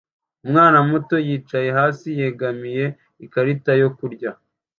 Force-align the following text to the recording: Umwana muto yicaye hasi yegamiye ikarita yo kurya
Umwana 0.45 0.77
muto 0.89 1.15
yicaye 1.27 1.69
hasi 1.77 2.07
yegamiye 2.19 2.85
ikarita 3.25 3.71
yo 3.81 3.89
kurya 3.97 4.31